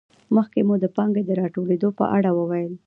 [0.35, 2.73] مخکې مو د پانګې د راټولېدو په اړه وویل